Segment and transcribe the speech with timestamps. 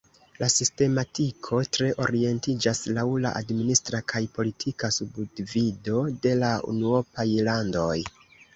[0.41, 7.97] La sistematiko tre orientiĝas laŭ la administra kaj politika subdivido de la unuopaj landoj.